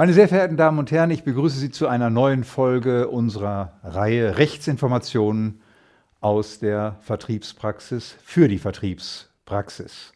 [0.00, 4.38] Meine sehr verehrten Damen und Herren, ich begrüße Sie zu einer neuen Folge unserer Reihe
[4.38, 5.60] Rechtsinformationen
[6.22, 10.14] aus der Vertriebspraxis für die Vertriebspraxis.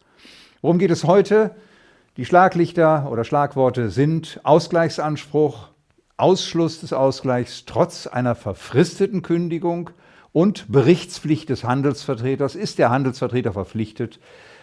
[0.62, 1.54] Worum geht es heute?
[2.16, 5.68] Die Schlaglichter oder Schlagworte sind Ausgleichsanspruch,
[6.16, 9.90] Ausschluss des Ausgleichs trotz einer verfristeten Kündigung
[10.32, 12.54] und Berichtspflicht des Handelsvertreters.
[12.54, 14.18] Ist der Handelsvertreter verpflichtet,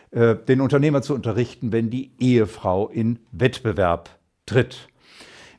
[0.10, 4.10] äh, den Unternehmer zu unterrichten, wenn die Ehefrau in Wettbewerb
[4.48, 4.88] tritt?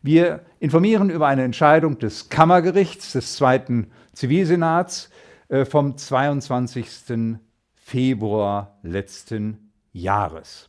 [0.05, 5.11] Wir informieren über eine Entscheidung des Kammergerichts des zweiten Zivilsenats
[5.49, 7.39] äh, vom 22.
[7.77, 10.67] Februar letzten Jahres.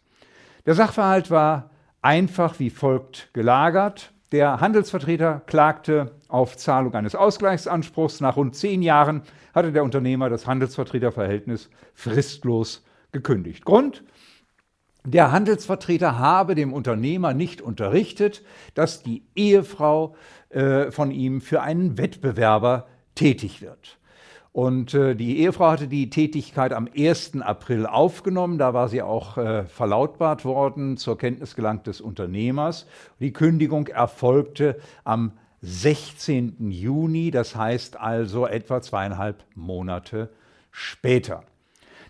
[0.68, 1.72] Der Sachverhalt war
[2.04, 4.12] einfach wie folgt gelagert.
[4.32, 8.22] Der Handelsvertreter klagte auf Zahlung eines Ausgleichsanspruchs.
[8.22, 9.24] Nach rund zehn Jahren
[9.56, 13.66] hatte der Unternehmer das Handelsvertreterverhältnis fristlos gekündigt.
[13.66, 14.04] Grund?
[15.06, 20.16] Der Handelsvertreter habe dem Unternehmer nicht unterrichtet, dass die Ehefrau
[20.50, 23.98] äh, von ihm für einen Wettbewerber tätig wird.
[24.54, 27.42] Und äh, die Ehefrau hatte die Tätigkeit am 1.
[27.42, 28.60] April aufgenommen.
[28.60, 32.86] Da war sie auch äh, verlautbart worden, zur Kenntnis gelangt des Unternehmers.
[33.20, 36.70] Die Kündigung erfolgte am 16.
[36.70, 40.30] Juni, das heißt also etwa zweieinhalb Monate
[40.72, 41.44] später.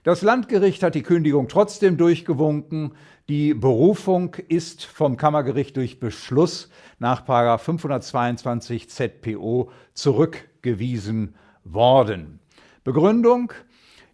[0.03, 2.91] Das Landgericht hat die Kündigung trotzdem durchgewunken.
[3.29, 12.39] Die Berufung ist vom Kammergericht durch Beschluss nach 522 ZPO zurückgewiesen worden.
[12.83, 13.53] Begründung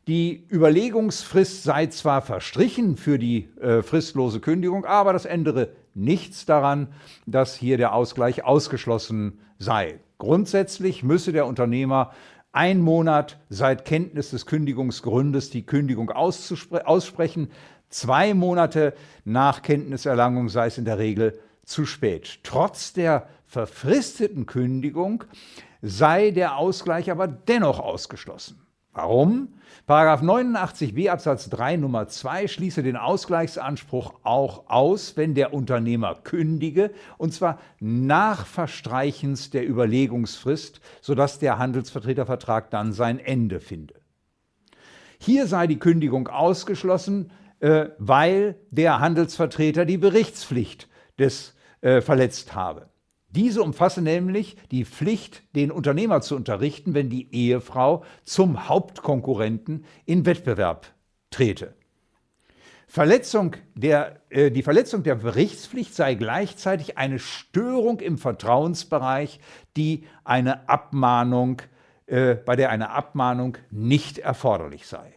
[0.08, 6.88] die Überlegungsfrist sei zwar verstrichen für die äh, fristlose Kündigung, aber das ändere nichts daran,
[7.28, 10.00] dass hier der Ausgleich ausgeschlossen sei.
[10.18, 12.12] Grundsätzlich müsse der Unternehmer
[12.52, 17.52] ein Monat seit Kenntnis des Kündigungsgrundes die Kündigung aussprechen.
[17.90, 18.94] Zwei Monate
[19.26, 22.40] nach Kenntniserlangung sei es in der Regel zu spät.
[22.44, 25.24] Trotz der verfristeten Kündigung
[25.82, 28.62] sei der Ausgleich aber dennoch ausgeschlossen.
[29.02, 29.48] Warum?
[29.88, 36.92] Paragraph 89b Absatz 3 Nummer 2 schließe den Ausgleichsanspruch auch aus, wenn der Unternehmer kündige,
[37.18, 43.94] und zwar nach Verstreichens der Überlegungsfrist, sodass der Handelsvertretervertrag dann sein Ende finde.
[45.18, 52.90] Hier sei die Kündigung ausgeschlossen, äh, weil der Handelsvertreter die Berichtspflicht des äh, verletzt habe.
[53.32, 60.26] Diese umfasse nämlich die Pflicht, den Unternehmer zu unterrichten, wenn die Ehefrau zum Hauptkonkurrenten in
[60.26, 60.94] Wettbewerb
[61.30, 61.76] trete.
[62.88, 69.40] Verletzung der, äh, die Verletzung der Berichtspflicht sei gleichzeitig eine Störung im Vertrauensbereich,
[69.78, 71.62] die eine Abmahnung,
[72.08, 75.14] äh, bei der eine Abmahnung nicht erforderlich sei.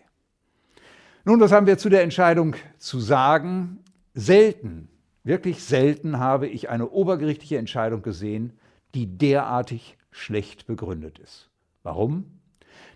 [1.25, 3.79] Nun, was haben wir zu der Entscheidung zu sagen?
[4.13, 4.89] Selten
[5.25, 8.53] Wirklich selten habe ich eine obergerichtliche Entscheidung gesehen,
[8.95, 11.49] die derartig schlecht begründet ist.
[11.83, 12.25] Warum?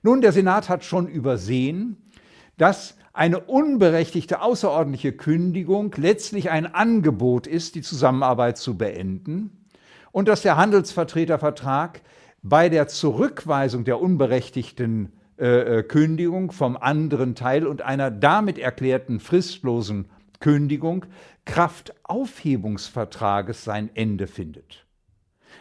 [0.02, 1.96] Nun, der Senat hat schon übersehen,
[2.56, 9.66] dass eine unberechtigte außerordentliche Kündigung letztlich ein Angebot ist, die Zusammenarbeit zu beenden
[10.12, 12.02] und dass der Handelsvertretervertrag
[12.42, 19.18] bei der Zurückweisung der unberechtigten äh, äh Kündigung vom anderen Teil und einer damit erklärten
[19.20, 20.06] fristlosen
[20.40, 21.06] Kündigung
[21.44, 24.86] Kraftaufhebungsvertrages sein Ende findet.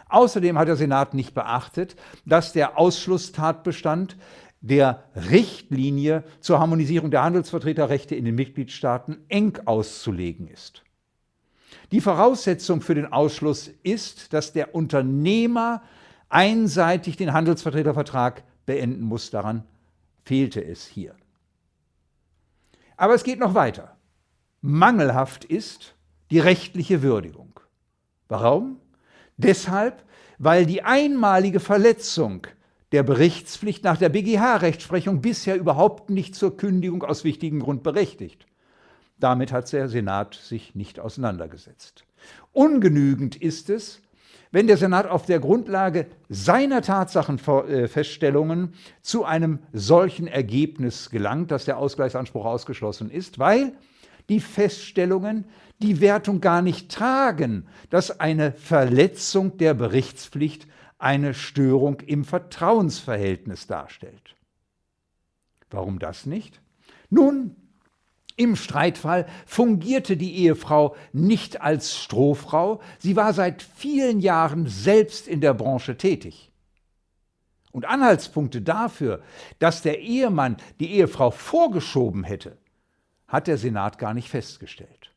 [0.09, 4.17] Außerdem hat der Senat nicht beachtet, dass der Ausschlusstatbestand
[4.61, 10.83] der Richtlinie zur Harmonisierung der Handelsvertreterrechte in den Mitgliedstaaten eng auszulegen ist.
[11.91, 15.83] Die Voraussetzung für den Ausschluss ist, dass der Unternehmer
[16.29, 19.29] einseitig den Handelsvertretervertrag beenden muss.
[19.29, 19.63] Daran
[20.23, 21.15] fehlte es hier.
[22.97, 23.95] Aber es geht noch weiter
[24.65, 25.95] mangelhaft ist
[26.31, 27.59] die rechtliche Würdigung.
[28.27, 28.79] Warum?
[29.37, 30.03] Deshalb,
[30.39, 32.47] weil die einmalige Verletzung
[32.91, 38.47] der Berichtspflicht nach der BGH-Rechtsprechung bisher überhaupt nicht zur Kündigung aus wichtigem Grund berechtigt.
[39.19, 42.03] Damit hat der Senat sich nicht auseinandergesetzt.
[42.51, 44.01] Ungenügend ist es,
[44.51, 51.77] wenn der Senat auf der Grundlage seiner Tatsachenfeststellungen zu einem solchen Ergebnis gelangt, dass der
[51.77, 53.73] Ausgleichsanspruch ausgeschlossen ist, weil
[54.29, 55.45] die Feststellungen
[55.79, 60.67] die Wertung gar nicht tragen, dass eine Verletzung der Berichtspflicht
[60.97, 64.35] eine Störung im Vertrauensverhältnis darstellt.
[65.69, 66.61] Warum das nicht?
[67.09, 67.55] Nun,
[68.37, 75.41] im Streitfall fungierte die Ehefrau nicht als Strohfrau, sie war seit vielen Jahren selbst in
[75.41, 76.51] der Branche tätig.
[77.71, 79.21] Und Anhaltspunkte dafür,
[79.59, 82.57] dass der Ehemann die Ehefrau vorgeschoben hätte,
[83.35, 85.11] hat der Senat gar nicht festgestellt.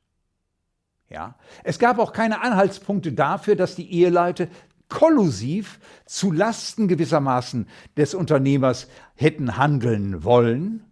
[1.08, 1.36] Ja?
[1.64, 4.48] Es gab auch keine Anhaltspunkte dafür, dass die Eheleute
[4.88, 10.84] kollusiv zu Lasten gewissermaßen des Unternehmers hätten handeln wollen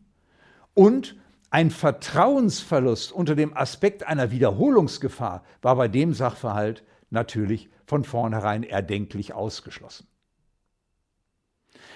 [0.75, 1.17] und
[1.51, 9.33] ein Vertrauensverlust unter dem Aspekt einer Wiederholungsgefahr war bei dem Sachverhalt natürlich von vornherein erdenklich
[9.33, 10.07] ausgeschlossen.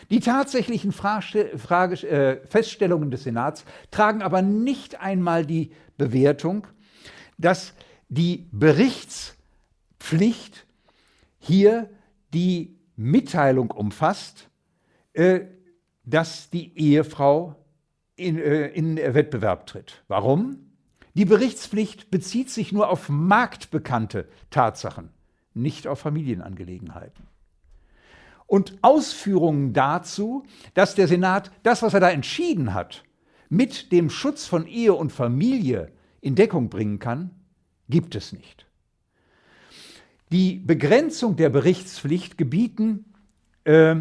[0.08, 6.69] Die tatsächlichen Frage, Frage, äh, Feststellungen des Senats tragen aber nicht einmal die Bewertung,
[7.37, 7.75] dass
[8.08, 10.67] die Berichtspflicht
[11.38, 11.91] hier
[12.32, 14.49] die Mitteilung umfasst,
[15.12, 15.41] äh,
[16.05, 17.56] dass die Ehefrau
[18.17, 20.02] in, äh, in Wettbewerb tritt.
[20.08, 20.70] Warum?
[21.14, 25.11] Die Berichtspflicht bezieht sich nur auf marktbekannte Tatsachen,
[25.55, 27.26] nicht auf Familienangelegenheiten.
[28.50, 30.43] Und Ausführungen dazu,
[30.75, 33.05] dass der Senat das, was er da entschieden hat,
[33.49, 37.31] mit dem Schutz von Ehe und Familie in Deckung bringen kann,
[37.88, 38.67] gibt es nicht.
[40.32, 43.05] Die Begrenzung der Berichtspflicht gebieten,
[43.62, 43.94] äh,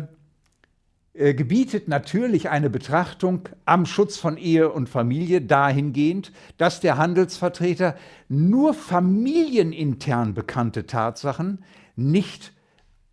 [1.13, 7.95] äh, gebietet natürlich eine Betrachtung am Schutz von Ehe und Familie dahingehend, dass der Handelsvertreter
[8.29, 11.63] nur familienintern bekannte Tatsachen
[11.95, 12.51] nicht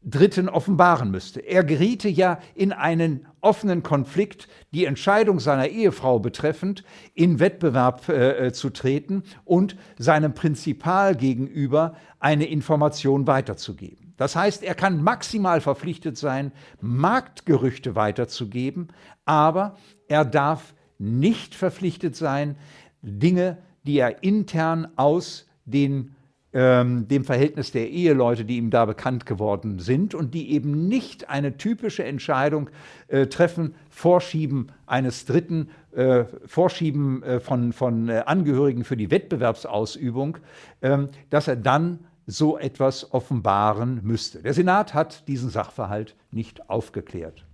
[0.09, 1.41] Dritten offenbaren müsste.
[1.41, 8.47] Er geriete ja in einen offenen Konflikt, die Entscheidung seiner Ehefrau betreffend in Wettbewerb äh,
[8.47, 14.15] äh, zu treten und seinem Prinzipal gegenüber eine Information weiterzugeben.
[14.17, 18.89] Das heißt, er kann maximal verpflichtet sein, Marktgerüchte weiterzugeben,
[19.25, 19.77] aber
[20.07, 22.57] er darf nicht verpflichtet sein,
[23.03, 26.15] Dinge, die er intern aus den
[26.57, 31.29] ähm, dem Verhältnis der Eheleute, die ihm da bekannt geworden sind und die eben nicht
[31.29, 32.71] eine typische Entscheidung
[33.09, 40.39] äh, treffen, Vorschieben eines Dritten, äh, Vorschieben äh, von, von äh, Angehörigen für die Wettbewerbsausübung,
[40.81, 44.41] ähm, dass er dann so etwas offenbaren müsste.
[44.41, 47.45] Der Senat hat diesen Sachverhalt nicht aufgeklärt.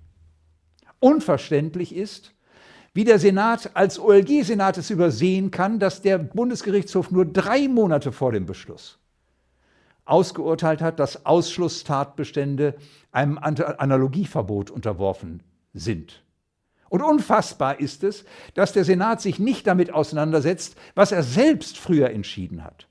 [1.01, 2.37] Unverständlich ist,
[2.95, 8.33] wie der Senat als OLG-Senat es übersehen kann, dass der Bundesgerichtshof nur drei Monate vor
[8.33, 8.99] dem Beschluss
[10.05, 12.75] ausgeurteilt hat, dass Ausschlusstatbestände
[13.13, 15.43] einem Analogieverbot unterworfen
[15.73, 16.23] sind.
[16.89, 18.25] Und unfassbar ist es,
[18.55, 22.89] dass der Senat sich nicht damit auseinandersetzt, was er selbst früher entschieden hat.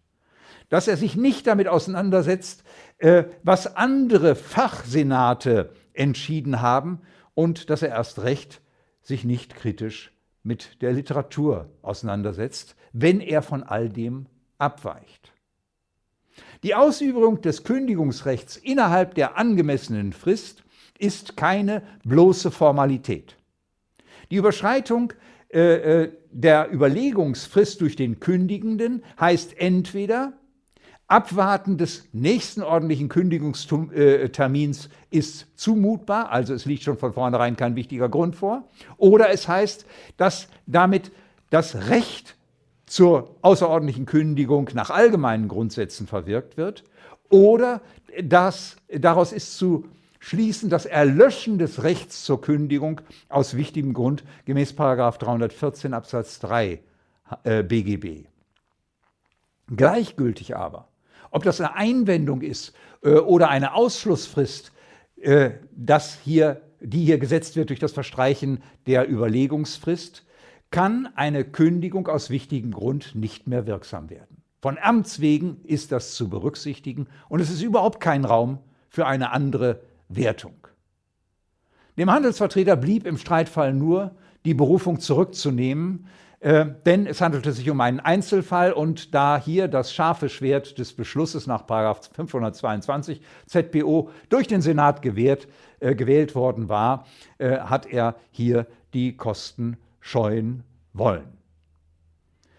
[0.70, 2.64] Dass er sich nicht damit auseinandersetzt,
[2.98, 7.02] äh, was andere Fachsenate entschieden haben
[7.36, 8.61] und dass er erst recht
[9.02, 10.12] sich nicht kritisch
[10.44, 14.26] mit der Literatur auseinandersetzt, wenn er von all dem
[14.58, 15.34] abweicht.
[16.64, 20.64] Die Ausübung des Kündigungsrechts innerhalb der angemessenen Frist
[20.98, 23.38] ist keine bloße Formalität.
[24.30, 25.14] Die Überschreitung
[25.50, 30.32] äh, äh der Überlegungsfrist durch den Kündigenden heißt entweder,
[31.12, 38.08] Abwarten des nächsten ordentlichen Kündigungstermins ist zumutbar, also es liegt schon von vornherein kein wichtiger
[38.08, 38.64] Grund vor.
[38.96, 39.86] Oder es heißt,
[40.16, 41.12] dass damit
[41.50, 42.38] das Recht
[42.86, 46.86] zur außerordentlichen Kündigung nach allgemeinen Grundsätzen verwirkt wird.
[47.30, 47.82] Oder
[48.24, 54.74] dass, daraus ist zu schließen, das Erlöschen des Rechts zur Kündigung aus wichtigem Grund gemäß
[54.78, 56.80] 314 Absatz 3
[57.44, 58.28] äh, BGB.
[59.76, 60.88] Gleichgültig aber,
[61.32, 64.72] ob das eine Einwendung ist äh, oder eine Ausschlussfrist,
[65.20, 70.26] äh, das hier, die hier gesetzt wird durch das Verstreichen der Überlegungsfrist,
[70.70, 74.44] kann eine Kündigung aus wichtigem Grund nicht mehr wirksam werden.
[74.62, 79.32] Von Amts wegen ist das zu berücksichtigen und es ist überhaupt kein Raum für eine
[79.32, 80.54] andere Wertung.
[81.98, 84.16] Dem Handelsvertreter blieb im Streitfall nur
[84.46, 86.08] die Berufung zurückzunehmen,
[86.42, 90.94] äh, denn es handelte sich um einen Einzelfall und da hier das scharfe Schwert des
[90.94, 95.48] Beschlusses nach 522 ZPO durch den Senat gewährt,
[95.80, 97.06] äh, gewählt worden war,
[97.38, 101.38] äh, hat er hier die Kosten scheuen wollen.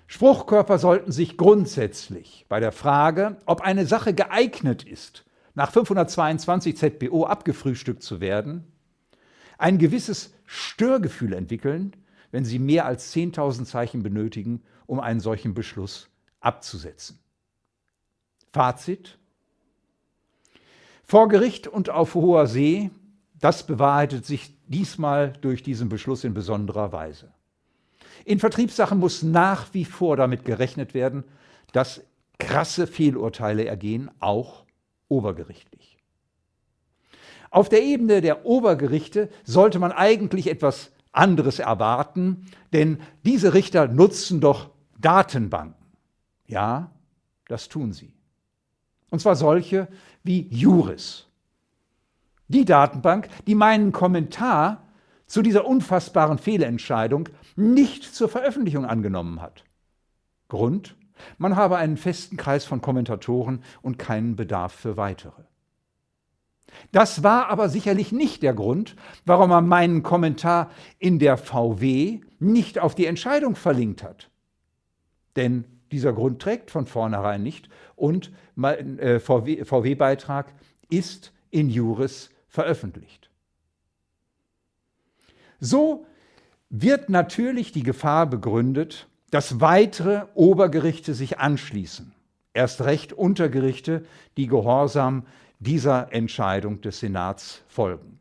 [0.07, 5.25] Spruchkörper sollten sich grundsätzlich bei der Frage, ob eine Sache geeignet ist,
[5.55, 8.65] nach 522 ZPO abgefrühstückt zu werden,
[9.59, 11.97] ein gewisses Störgefühl entwickeln,
[12.33, 16.09] wenn Sie mehr als 10.000 Zeichen benötigen, um einen solchen Beschluss
[16.41, 17.21] abzusetzen.
[18.53, 19.19] Fazit.
[21.05, 22.91] Vor Gericht und auf hoher See,
[23.39, 27.33] das bewahrheitet sich diesmal durch diesen Beschluss in besonderer Weise.
[28.25, 31.25] In Vertriebssachen muss nach wie vor damit gerechnet werden,
[31.73, 32.03] dass
[32.39, 34.65] krasse Fehlurteile ergehen, auch
[35.09, 35.99] obergerichtlich.
[37.51, 44.41] Auf der Ebene der Obergerichte sollte man eigentlich etwas anderes erwarten, denn diese Richter nutzen
[44.41, 45.87] doch Datenbanken.
[46.47, 46.91] Ja,
[47.49, 48.15] Das tun sie.
[49.11, 49.89] Und zwar solche
[50.23, 51.27] wie Juris.
[52.49, 54.85] Die Datenbank, die meinen Kommentar
[55.27, 59.65] zu dieser unfassbaren Fehlentscheidung nicht zur Veröffentlichung angenommen hat.
[60.49, 60.97] Grund?
[61.37, 65.43] Man habe einen festen Kreis von Kommentatoren und keinen Bedarf für weitere.
[66.91, 72.79] Das war aber sicherlich nicht der Grund, warum man meinen Kommentar in der VW nicht
[72.79, 74.31] auf die Entscheidung verlinkt hat.
[75.37, 80.53] Denn dieser Grund trägt von vornherein nicht und mein äh, VW-Beitrag
[80.91, 83.31] ist in Juris veröffentlicht.
[85.61, 86.07] So
[86.71, 92.13] wird natürlich die Gefahr begründet, dass weitere Obergerichte sich anschließen,
[92.53, 94.05] erst recht Untergerichte,
[94.37, 95.25] die gehorsam
[95.63, 98.19] dieser Entscheidung des Senats folgen.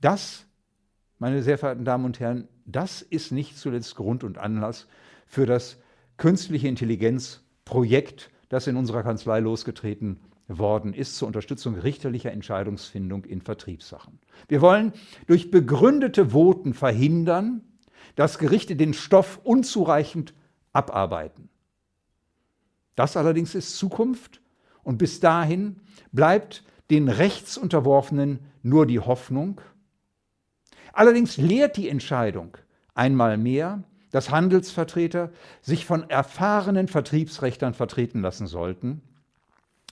[0.00, 0.46] Das,
[1.18, 4.86] meine sehr verehrten Damen und Herren, das ist nicht zuletzt Grund und Anlass
[5.26, 5.78] für das
[6.16, 14.18] künstliche Intelligenzprojekt, das in unserer Kanzlei losgetreten worden ist zur Unterstützung richterlicher Entscheidungsfindung in Vertriebssachen.
[14.48, 14.94] Wir wollen
[15.26, 17.60] durch begründete Voten verhindern,
[18.14, 20.32] dass Gerichte den Stoff unzureichend
[20.72, 21.50] abarbeiten.
[22.94, 24.40] Das allerdings ist Zukunft
[24.88, 25.76] und bis dahin
[26.12, 29.60] bleibt den Rechtsunterworfenen nur die Hoffnung.
[30.94, 32.56] Allerdings lehrt die Entscheidung
[32.94, 35.30] einmal mehr, dass Handelsvertreter
[35.60, 39.02] sich von erfahrenen Vertriebsrechtern vertreten lassen sollten,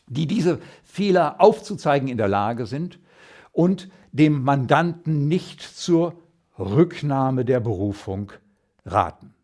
[0.07, 2.99] die diese Fehler aufzuzeigen in der Lage sind
[3.53, 6.15] und dem Mandanten nicht zur
[6.59, 8.33] Rücknahme der Berufung
[8.87, 9.35] raten.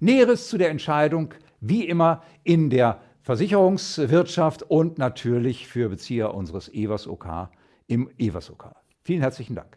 [0.00, 7.08] Näheres zu der Entscheidung wie immer in der Versicherungswirtschaft und natürlich für Bezieher unseres EWAS
[7.08, 7.48] OK
[7.88, 8.70] im EWAS OK.
[9.02, 9.76] Vielen herzlichen Dank.